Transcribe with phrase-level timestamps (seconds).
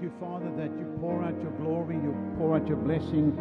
[0.00, 3.36] thank you, Father, that you pour out your glory, you pour out your blessing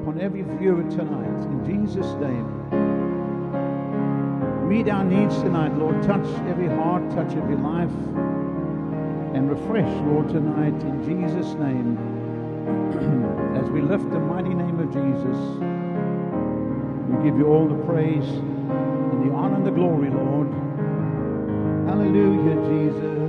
[0.00, 1.44] upon every viewer tonight.
[1.44, 2.48] In Jesus' name.
[4.66, 6.02] Meet our needs tonight, Lord.
[6.04, 7.92] Touch every heart, touch every life,
[9.34, 11.98] and refresh, Lord, tonight in Jesus' name.
[13.62, 15.36] As we lift the mighty name of Jesus,
[17.10, 20.48] we give you all the praise and the honor and the glory, Lord.
[21.86, 23.21] Hallelujah, Jesus.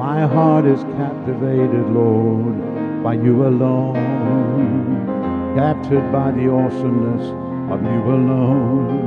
[0.00, 3.92] My heart is captivated, Lord, by you alone.
[5.54, 7.26] Captured by the awesomeness
[7.70, 9.04] of you alone.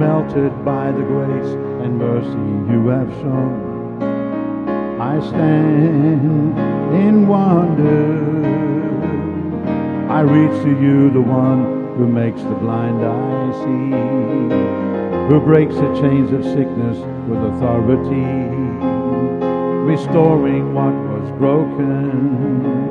[0.00, 1.52] Melted by the grace
[1.84, 4.02] and mercy you have shown.
[5.00, 6.58] I stand
[6.96, 8.42] in wonder.
[10.10, 14.93] I reach to you, the one who makes the blind eye see,
[15.28, 18.24] who breaks the chains of sickness with authority
[19.84, 22.84] restoring what was broken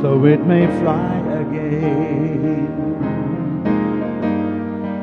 [0.00, 2.68] so it may fly again.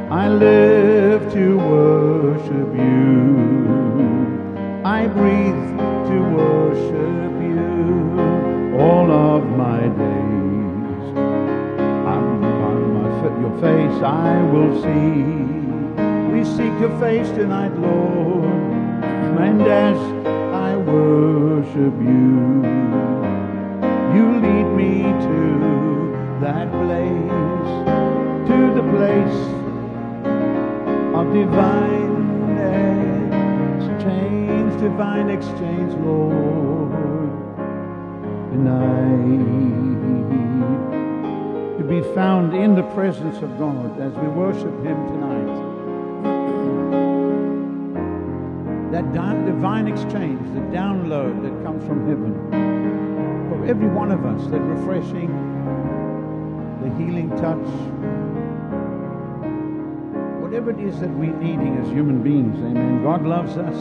[0.10, 3.36] I live to worship you.
[4.86, 5.66] I breathe
[6.10, 11.18] to worship you all of my days.
[12.14, 13.10] I'm on my
[13.42, 15.55] your face I will see.
[16.46, 18.66] Seek your face tonight, Lord
[19.56, 19.98] and as
[20.54, 22.64] I worship you,
[24.16, 25.40] you lead me to
[26.42, 27.70] that place,
[28.50, 29.40] to the place
[31.16, 32.16] of divine
[33.78, 36.92] exchange, divine exchange, Lord.
[38.52, 39.46] Tonight,
[41.78, 45.25] to be found in the presence of God as we worship Him tonight.
[48.96, 52.34] That divine exchange, the download that comes from heaven
[53.50, 55.28] for every one of us, that refreshing,
[56.82, 57.68] the healing touch,
[60.42, 63.04] whatever it is that we're needing as human beings, amen.
[63.04, 63.76] God loves us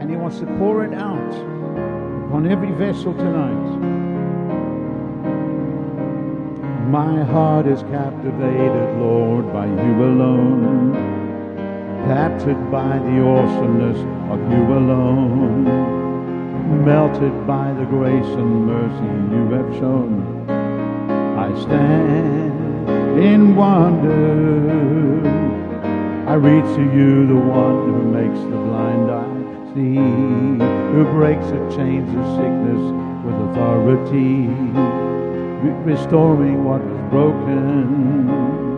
[0.00, 1.32] and He wants to pour it out
[2.28, 3.76] upon every vessel tonight.
[6.90, 11.15] My heart is captivated, Lord, by you alone
[12.06, 13.98] captured by the awesomeness
[14.30, 15.64] of you alone,
[16.84, 20.48] melted by the grace and mercy you have shown.
[21.36, 25.20] I stand in wonder.
[26.28, 29.96] I reach to you, the one who makes the blind eye see,
[30.92, 32.82] who breaks the chains of sickness
[33.24, 34.46] with authority,
[35.84, 38.75] restoring what was broken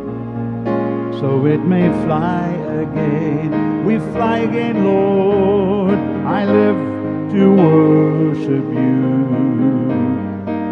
[1.20, 2.46] so it may fly
[2.82, 3.84] again.
[3.84, 5.98] We fly again, Lord.
[6.24, 9.18] I live to worship you.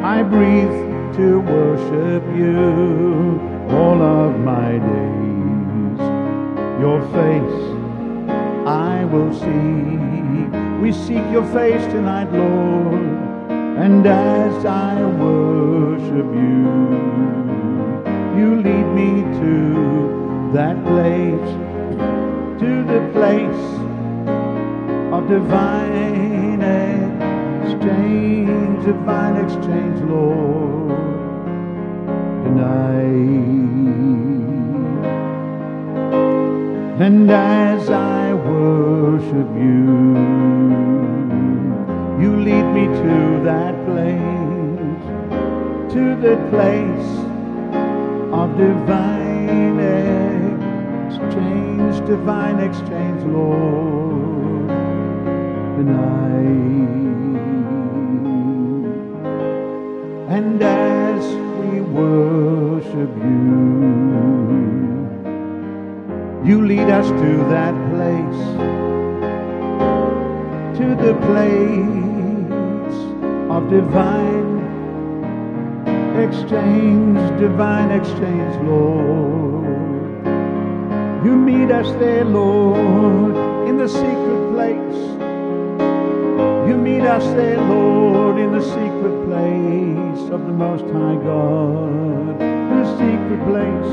[0.05, 0.77] I breathe
[1.17, 3.41] to worship you
[3.71, 6.01] all of my days.
[6.81, 7.63] Your face
[8.67, 9.97] I will see.
[10.81, 13.03] We seek your face tonight, Lord.
[13.51, 16.67] And as I worship you,
[18.39, 21.51] you lead me to that place
[22.61, 23.65] to the place
[25.13, 26.63] of divine
[27.63, 30.91] exchange, divine exchange, Lord,
[32.45, 33.27] tonight.
[37.05, 40.17] And as I worship you,
[42.23, 45.03] you lead me to that place,
[45.93, 47.11] to the place
[48.33, 50.36] of divine exchange,
[52.07, 54.69] divine exchange, Lord,
[55.77, 56.27] tonight.
[60.29, 61.25] And as
[61.59, 63.97] we worship you,
[66.45, 68.43] you lead us to that place,
[70.79, 72.97] to the place
[73.51, 74.59] of divine
[76.25, 79.76] exchange, divine exchange, Lord.
[81.27, 83.35] You meet us there, Lord,
[83.69, 85.01] in the secret place.
[86.69, 92.39] You meet us there, Lord, in the secret place of the Most High God.
[92.39, 93.93] The secret place,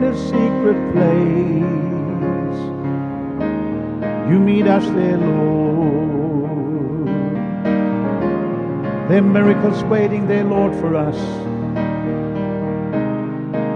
[0.00, 2.60] the secret place.
[4.30, 7.08] You meet us there, Lord.
[9.10, 11.18] There are miracles waiting there, Lord, for us.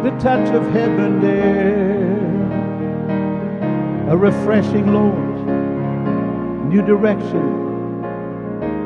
[0.04, 1.99] The touch of heaven there
[4.10, 5.46] a refreshing, Lord,
[6.68, 8.00] new direction,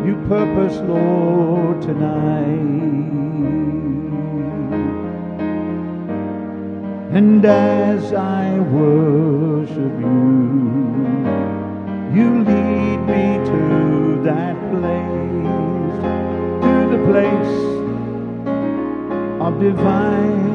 [0.05, 2.85] new purpose, Lord, tonight.
[7.17, 10.85] And as I worship you,
[12.15, 15.97] you lead me to that place,
[16.65, 17.57] to the place
[19.41, 20.55] of divine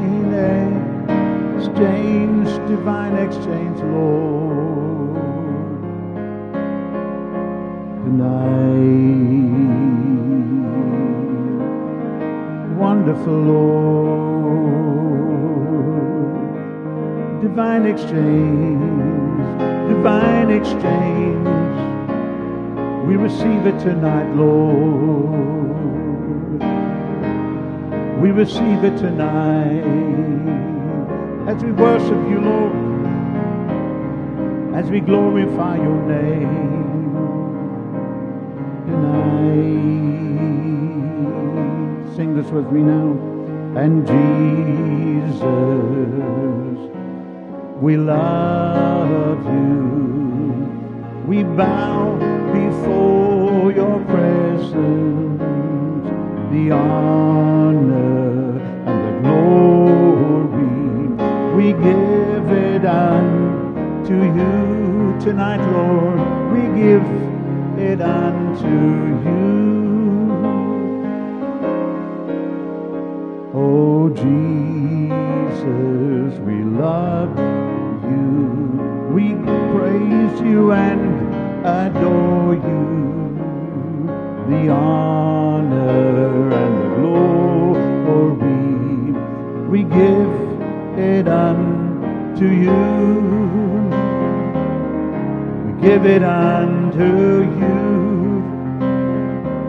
[1.60, 5.18] exchange, divine exchange, Lord.
[8.06, 8.78] Tonight,
[12.78, 13.82] wonderful Lord,
[17.42, 18.80] divine exchange,
[19.90, 21.48] divine exchange.
[23.06, 25.40] We receive it tonight, Lord.
[28.22, 30.00] We receive it tonight
[31.50, 32.76] as we worship you, Lord,
[34.76, 37.16] as we glorify your name
[38.86, 39.76] tonight.
[42.16, 43.18] Sing this with me now.
[43.82, 45.42] And Jesus,
[47.82, 49.88] we love you.
[51.26, 52.16] We bow
[52.54, 55.42] before your presence,
[56.52, 59.69] the honor and the glory.
[61.60, 66.20] We give it unto you tonight, Lord.
[66.54, 67.04] We give
[67.78, 68.78] it unto
[69.28, 69.52] you.
[73.54, 74.40] Oh, Jesus,
[76.40, 77.38] we love
[78.08, 79.12] you.
[79.14, 79.36] We
[79.76, 81.36] praise you and
[81.66, 82.88] adore you.
[84.48, 88.48] The honor and the glory,
[89.68, 90.49] we give
[91.00, 92.80] it unto you.
[95.66, 97.10] We give it unto
[97.62, 97.80] you.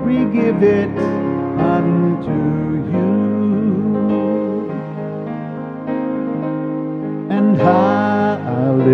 [0.05, 0.91] We give it
[1.59, 2.39] unto
[2.93, 3.11] you.
[7.37, 8.91] And hallelujah,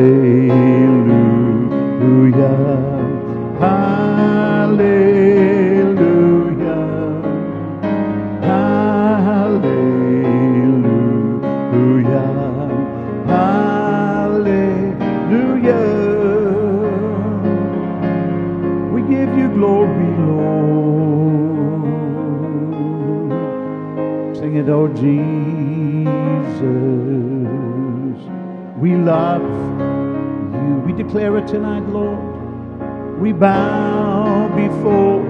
[33.39, 35.23] bow before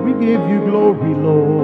[0.04, 1.55] We give you glory, Lord.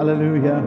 [0.00, 0.62] Hallelujah.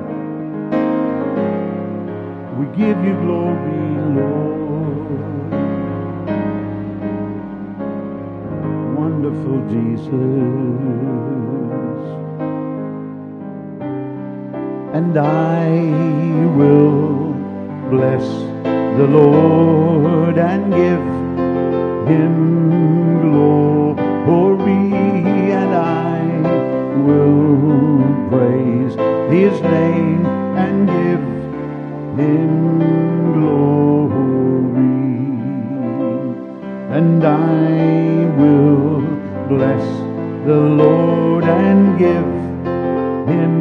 [2.56, 3.80] We give you glory,
[4.13, 5.50] Lord.
[8.96, 10.13] Wonderful Jesus.
[14.94, 15.66] And I
[16.56, 17.34] will
[17.90, 18.28] bless
[19.00, 21.06] the Lord and give
[22.08, 22.62] him
[29.53, 31.25] his name and give
[32.19, 32.79] him
[33.33, 34.13] glory.
[36.98, 39.01] And I will
[39.48, 39.86] bless
[40.48, 42.33] the Lord and give
[43.31, 43.55] him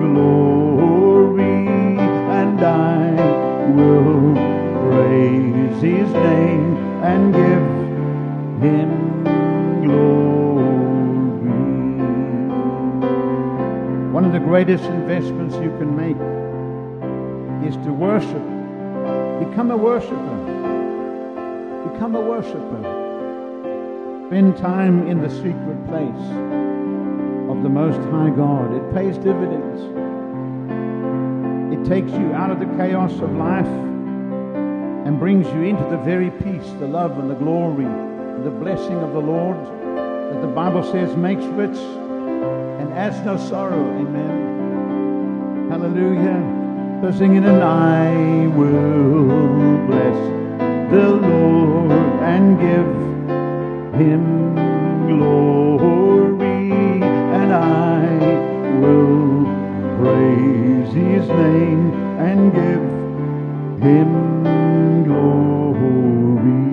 [0.00, 1.68] glory,
[2.40, 3.14] and I
[3.76, 4.34] will
[4.90, 6.76] praise his name
[7.10, 7.66] and give
[8.64, 9.01] him
[14.52, 16.14] greatest investments you can make
[17.66, 18.44] is to worship.
[19.48, 20.36] Become a worshiper.
[21.90, 22.82] Become a worshiper.
[24.26, 26.26] Spend time in the secret place
[27.48, 28.74] of the Most High God.
[28.74, 29.80] It pays dividends.
[31.72, 33.64] It takes you out of the chaos of life
[35.06, 38.98] and brings you into the very peace, the love, and the glory, and the blessing
[38.98, 41.78] of the Lord that the Bible says makes rich
[42.80, 43.84] and adds no sorrow.
[44.00, 45.68] Amen.
[45.70, 46.42] Hallelujah.
[47.00, 50.18] So singing, and I will bless
[50.92, 52.90] the Lord and give
[54.00, 54.24] him
[55.08, 58.04] glory, and I
[58.80, 59.44] will
[59.98, 62.84] praise his name and give
[63.82, 64.10] him
[65.04, 66.72] glory.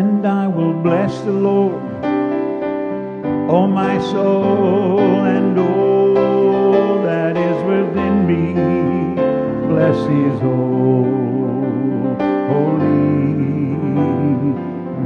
[0.00, 1.85] And I will bless the Lord,
[3.48, 8.54] oh my soul, and all that is within me.
[9.68, 10.86] Bless his holy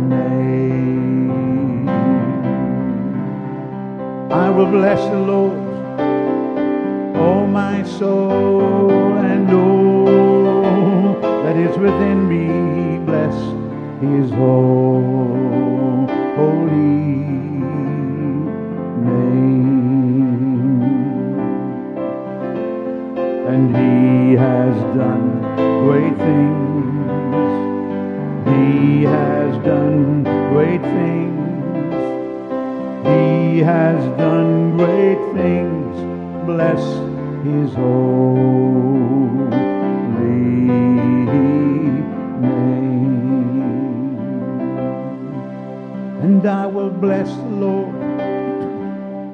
[0.09, 1.31] name.
[4.31, 5.59] I will bless the Lord,
[7.17, 12.99] oh my soul, and all that is within me.
[13.05, 13.35] Bless
[14.01, 14.81] his holy
[23.61, 25.43] And he has done
[25.85, 27.51] great things.
[28.49, 32.01] He has done great things.
[33.05, 35.95] He has done great things.
[36.47, 36.83] Bless
[37.45, 39.51] his holy
[40.17, 41.29] name.
[46.23, 47.95] And I will bless the Lord,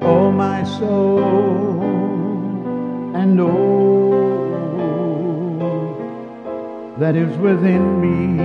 [0.02, 1.80] oh my soul,
[3.14, 3.85] and all
[6.98, 8.38] that is within me.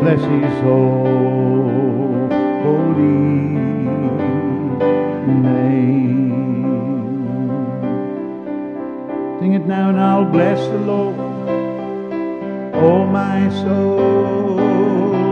[0.00, 1.20] Bless his holy
[5.44, 6.32] name.
[9.38, 11.16] Sing it now, and I'll bless the Lord,
[12.74, 14.58] oh my soul,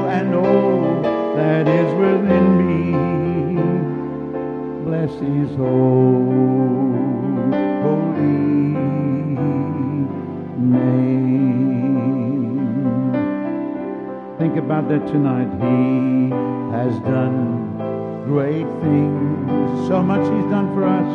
[0.06, 1.02] and all
[1.34, 2.92] that is within me.
[4.84, 7.17] Bless his holy
[14.58, 15.48] about that tonight.
[15.62, 16.30] He
[16.72, 19.88] has done great things.
[19.88, 21.10] So much He's done for us.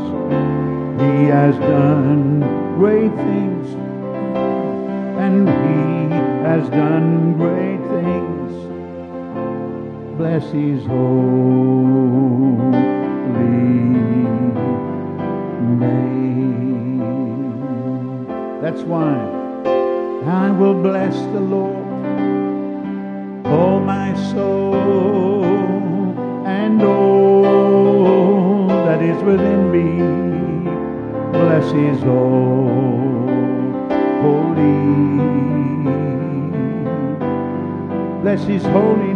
[1.02, 2.40] He has done
[2.78, 3.76] great things.
[5.20, 6.16] And He
[6.48, 8.52] has done great things.
[10.18, 12.14] Bless His holy
[13.38, 14.54] name.
[18.62, 19.14] That's why
[20.26, 21.83] I will bless the Lord.
[23.86, 25.44] My soul,
[26.46, 30.00] and all that is within me,
[31.32, 32.44] bless His holy,
[38.22, 39.14] bless His holy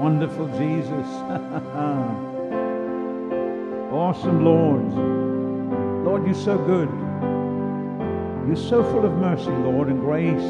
[0.00, 1.06] Wonderful Jesus.
[3.92, 4.94] awesome Lord.
[6.06, 6.88] Lord, you're so good.
[8.48, 10.40] You're so full of mercy, Lord, and grace.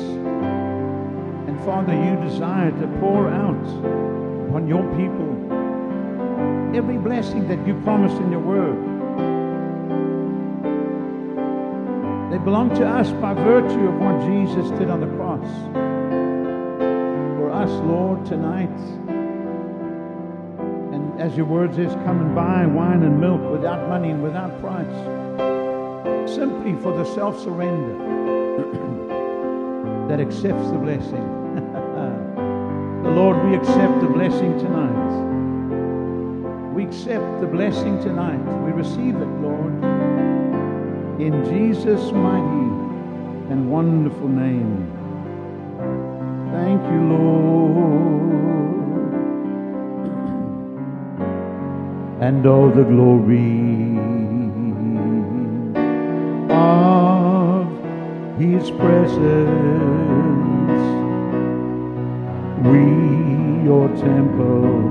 [1.49, 3.67] And Father, you desire to pour out
[4.47, 5.27] upon your people
[6.77, 8.79] every blessing that you promised in your word.
[12.31, 15.51] They belong to us by virtue of what Jesus did on the cross.
[17.37, 19.10] For us, Lord, tonight.
[21.21, 24.87] As your word says, come and buy wine and milk without money and without price.
[26.35, 27.99] Simply for the self surrender
[30.09, 31.13] that accepts the blessing.
[33.03, 35.19] the Lord, we accept the blessing tonight.
[36.73, 38.41] We accept the blessing tonight.
[38.65, 39.75] We receive it, Lord.
[41.21, 44.87] In Jesus' mighty and wonderful name.
[46.51, 48.70] Thank you, Lord.
[52.21, 53.97] And all the glory
[56.51, 57.67] of
[58.39, 59.91] His presence.
[62.63, 62.85] We,
[63.65, 64.91] your temple,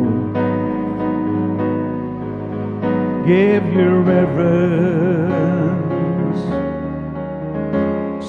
[3.28, 5.30] give your reverence.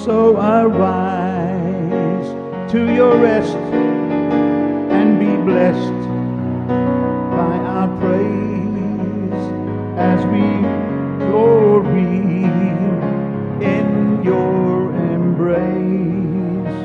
[0.05, 2.29] So arise
[2.71, 3.57] to your rest
[4.97, 6.01] and be blessed
[7.35, 8.50] by our praise
[10.01, 10.47] as we
[11.27, 12.13] glory
[13.75, 13.87] in
[14.23, 16.79] your embrace.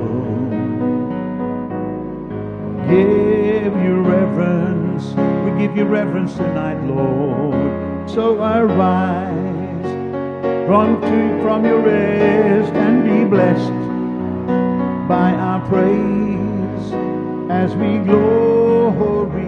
[2.88, 5.04] give you reverence.
[5.44, 8.10] We give you reverence tonight, Lord.
[8.10, 9.86] So arise
[10.66, 13.72] from, to, from your rest and be blessed
[15.08, 16.92] by our praise
[17.50, 19.44] as we glory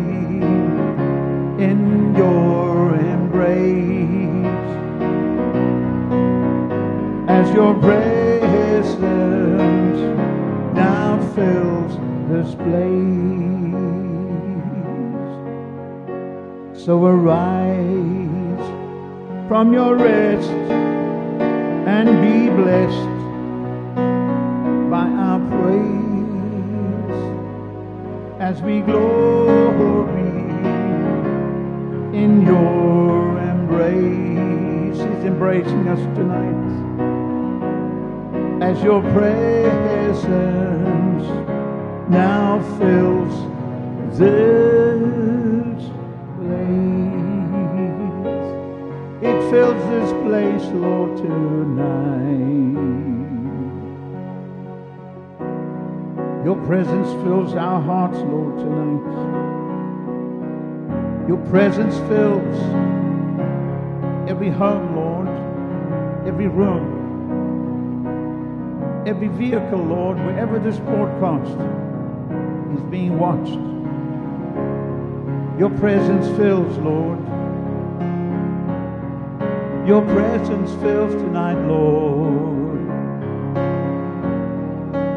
[1.64, 4.48] in your embrace.
[7.28, 8.21] As your presence
[12.32, 13.12] this place.
[16.84, 18.66] So arise
[19.48, 20.48] from your rest
[21.94, 23.16] and be blessed
[24.90, 27.20] by our praise
[28.40, 30.22] as we glory
[32.16, 34.96] in your embrace.
[34.96, 36.62] He's embracing us tonight
[38.62, 40.72] as your presence
[42.12, 43.34] now fills
[44.18, 45.00] this
[46.36, 46.92] place.
[49.22, 52.42] It fills this place, Lord, tonight.
[56.44, 59.08] Your presence fills our hearts, Lord, tonight.
[61.28, 62.56] Your presence fills
[64.28, 65.28] every home, Lord,
[66.28, 67.00] every room,
[69.06, 71.81] every vehicle, Lord, wherever this broadcast
[72.76, 73.58] is being watched.
[75.58, 77.18] Your presence fills, Lord.
[79.86, 82.80] Your presence fills tonight, Lord.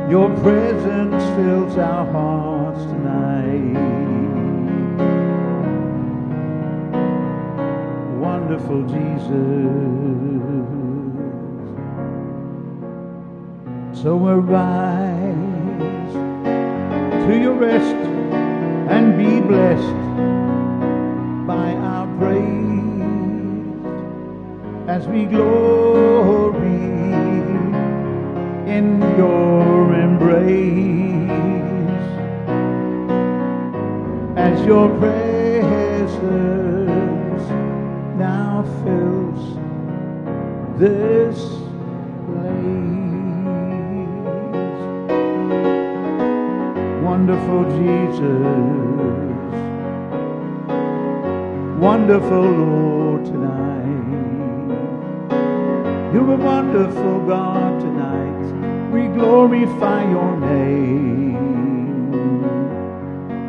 [0.09, 3.75] Your presence fills our hearts tonight.
[8.19, 9.95] Wonderful Jesus.
[14.03, 15.35] So arise
[17.25, 17.95] to your rest
[18.93, 19.95] and be blessed
[21.47, 22.45] by our praise
[24.87, 26.69] as we glory
[28.77, 31.31] in your embrace.
[34.37, 36.21] As your presence
[38.19, 39.57] now fills
[40.77, 41.64] this
[47.25, 48.21] Wonderful Jesus,
[51.81, 54.61] wonderful Lord tonight.
[56.13, 58.91] You're a wonderful God tonight.
[58.91, 61.33] We glorify your name.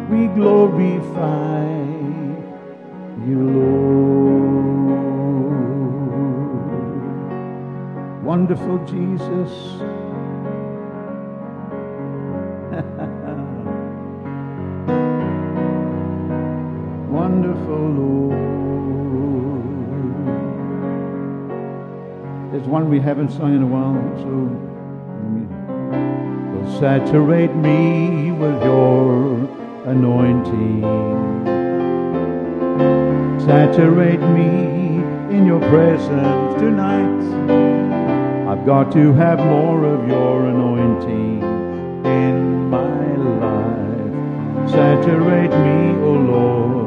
[0.08, 1.68] We glorify
[3.26, 4.06] you, Lord.
[8.24, 9.95] Wonderful Jesus.
[17.68, 18.36] Lord.
[22.52, 24.66] There's one we haven't sung in a while, so
[26.80, 29.48] saturate me with your
[29.86, 30.82] anointing.
[33.40, 35.04] Saturate me
[35.36, 37.06] in your presence tonight.
[38.48, 41.42] I've got to have more of your anointing
[42.04, 44.70] in my life.
[44.70, 46.85] Saturate me, O Lord,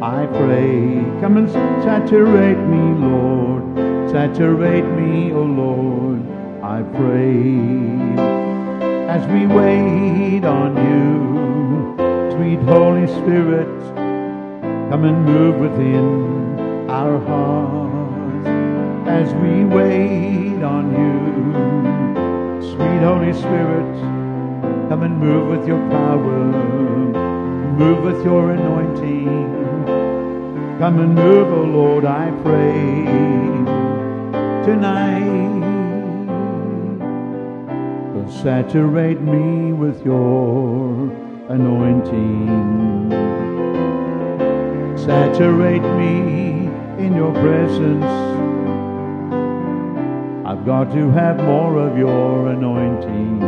[0.00, 1.02] I pray.
[1.20, 3.64] Come and saturate me, Lord.
[4.08, 6.22] Saturate me, O Lord,
[6.62, 7.58] I pray.
[9.08, 13.66] As we wait on you, sweet Holy Spirit,
[14.88, 18.46] come and move within our hearts.
[19.08, 24.00] As we wait on you, sweet Holy Spirit,
[24.88, 26.44] come and move with your power,
[27.76, 29.67] move with your anointing.
[30.78, 33.04] Come and move, O Lord, I pray
[34.64, 35.18] tonight.
[38.30, 41.10] Saturate me with your
[41.48, 43.10] anointing.
[44.96, 46.70] Saturate me
[47.04, 48.04] in your presence.
[50.46, 53.42] I've got to have more of your anointing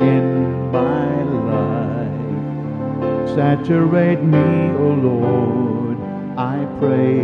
[0.00, 3.28] in my life.
[3.34, 5.71] Saturate me, O oh Lord,
[6.42, 7.20] I pray.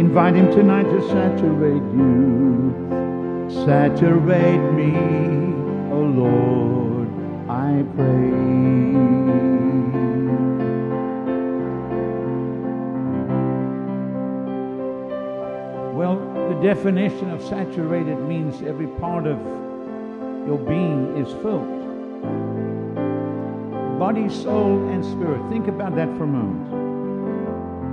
[0.00, 3.46] Invite him tonight to saturate you.
[3.66, 4.96] Saturate me,
[5.92, 7.08] O Lord,
[7.50, 8.30] I pray.
[15.92, 16.16] Well,
[16.48, 19.38] the definition of saturated means every part of
[20.46, 21.76] your being is filled
[23.98, 25.42] body, soul, and spirit.
[25.50, 26.87] Think about that for a moment.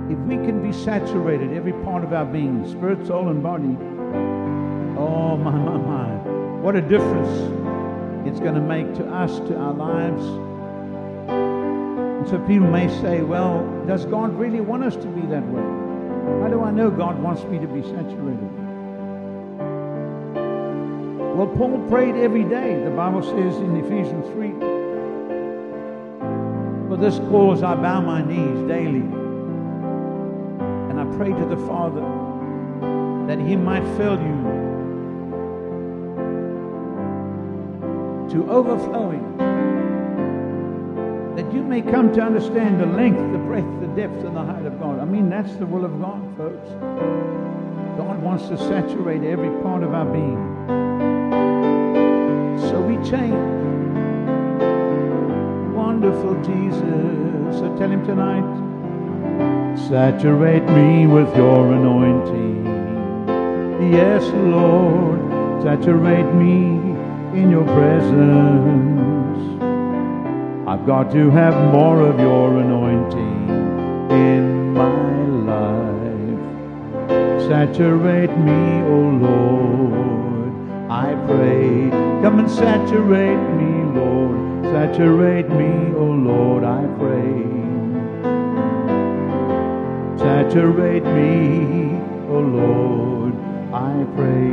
[0.08, 3.76] If we can be saturated, every part of our being, spirit, soul, and body,
[4.96, 6.08] oh my, my, my,
[6.60, 7.28] what a difference
[8.24, 10.22] it's going to make to us, to our lives.
[11.28, 15.62] And so people may say, well, does God really want us to be that way?
[16.40, 18.50] How do I know God wants me to be saturated?
[21.36, 22.80] Well, Paul prayed every day.
[22.82, 24.50] The Bible says in Ephesians 3
[26.88, 29.25] For this cause I bow my knees daily.
[31.16, 32.04] Pray to the Father
[33.26, 34.56] that He might fill you
[38.30, 39.36] to overflowing
[41.36, 44.64] that you may come to understand the length, the breadth, the depth, and the height
[44.64, 44.98] of God.
[44.98, 46.68] I mean, that's the will of God, folks.
[47.98, 50.56] God wants to saturate every part of our being.
[52.70, 53.34] So we change.
[55.74, 57.58] Wonderful Jesus.
[57.58, 58.44] So tell him tonight,
[59.76, 62.64] saturate me with your anointing.
[63.92, 65.20] Yes, Lord,
[65.62, 66.76] saturate me
[67.38, 68.56] in your presence.
[70.66, 73.48] I've got to have more of your anointing
[74.10, 75.88] in my life.
[77.48, 81.90] Saturate me, O oh Lord, I pray.
[82.22, 84.64] Come and saturate me, Lord.
[84.64, 87.65] Saturate me, O oh Lord, I pray.
[90.18, 91.98] Saturate me,
[92.28, 93.34] O Lord,
[93.72, 94.50] I pray.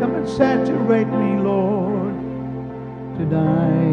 [0.00, 1.80] Come and saturate me, Lord
[3.20, 3.90] tonight.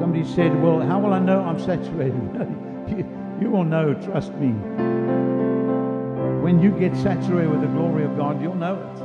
[0.00, 2.14] Somebody said, Well, how will I know I'm saturated?
[2.88, 3.06] you,
[3.40, 4.50] you will know, trust me.
[6.42, 8.98] When you get saturated with the glory of God, you'll know it.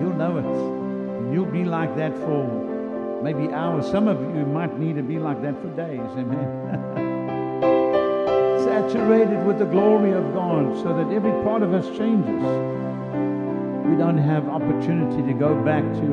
[0.00, 1.34] You'll know it.
[1.34, 2.67] You'll be like that for
[3.22, 3.90] maybe hours.
[3.90, 6.00] Some of you might need to be like that for days.
[6.00, 7.06] Amen.
[8.64, 12.42] saturated with the glory of God so that every part of us changes
[13.88, 16.12] we don't have opportunity to go back to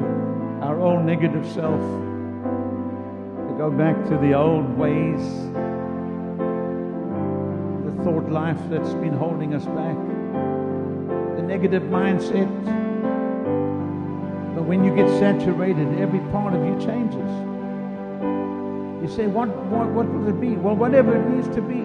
[0.62, 5.20] our old negative self, to go back to the old ways,
[7.86, 9.98] the thought life that's been holding us back,
[11.36, 12.85] the negative mindset.
[14.66, 17.32] When you get saturated, every part of you changes.
[19.02, 20.56] You say, what, what, what will it be?
[20.56, 21.82] Well, whatever it needs to be.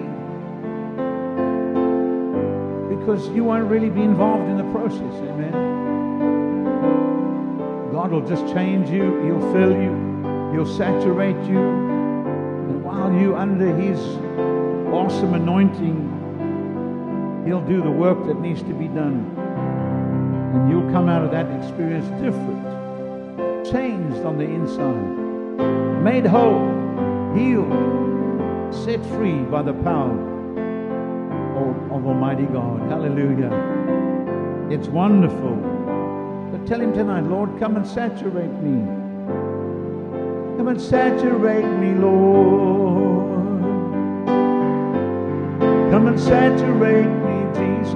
[2.95, 5.51] Because you won't really be involved in the process, amen.
[7.91, 9.21] God will just change you.
[9.25, 9.95] He'll fill you.
[10.51, 11.59] He'll saturate you.
[11.59, 13.99] And while you're under His
[14.91, 19.35] awesome anointing, He'll do the work that needs to be done.
[20.55, 22.70] And you'll come out of that experience different,
[23.71, 26.67] changed on the inside, made whole,
[27.33, 30.11] healed, set free by the power
[31.55, 32.81] of, of Almighty God.
[32.89, 33.51] Hallelujah.
[34.69, 35.55] It's wonderful.
[36.51, 38.85] But tell him tonight, Lord, come and saturate me.
[40.57, 43.31] Come and saturate me, Lord.
[45.91, 47.93] Come and saturate me, Jesus.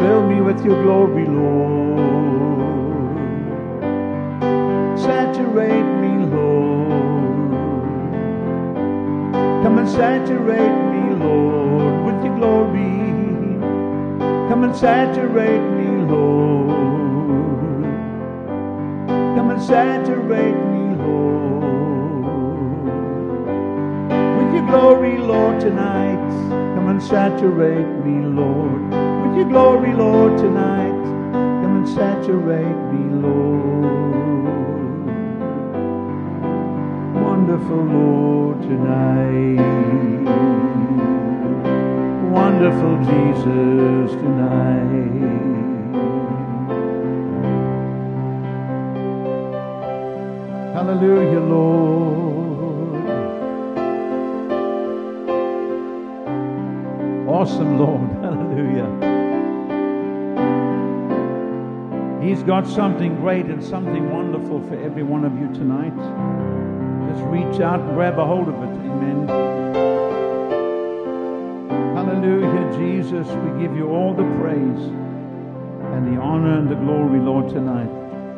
[0.00, 1.87] Fill me with your glory, Lord.
[5.28, 7.52] Saturate me, Lord.
[9.62, 13.60] Come and saturate me, Lord, with your glory.
[14.48, 17.84] Come and saturate me, Lord.
[19.36, 22.24] Come and saturate me, Lord.
[24.38, 26.26] With your glory, Lord, tonight.
[26.74, 28.80] Come and saturate me, Lord.
[29.26, 31.02] With your glory, Lord, tonight.
[31.60, 34.07] Come and saturate me, Lord.
[37.48, 39.56] Wonderful Lord, tonight.
[42.30, 45.08] Wonderful Jesus tonight.
[50.74, 52.94] Hallelujah, Lord.
[57.26, 58.10] Awesome, Lord.
[58.22, 58.90] Hallelujah.
[62.22, 66.57] He's got something great and something wonderful for every one of you tonight.
[67.08, 68.68] Just reach out and grab a hold of it.
[68.88, 69.28] Amen.
[71.96, 73.26] Hallelujah, Jesus.
[73.26, 74.84] We give you all the praise
[75.94, 77.88] and the honor and the glory, Lord, tonight.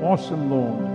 [0.03, 0.91] Awesome, Lord.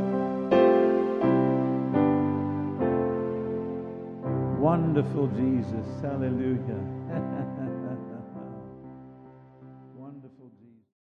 [4.60, 5.86] Wonderful Jesus.
[6.02, 7.42] Hallelujah.